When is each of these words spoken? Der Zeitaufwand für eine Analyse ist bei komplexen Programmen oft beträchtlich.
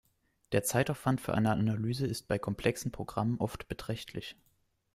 Der 0.51 0.63
Zeitaufwand 0.63 1.21
für 1.21 1.35
eine 1.35 1.51
Analyse 1.51 2.07
ist 2.07 2.27
bei 2.27 2.39
komplexen 2.39 2.91
Programmen 2.91 3.37
oft 3.37 3.67
beträchtlich. 3.67 4.35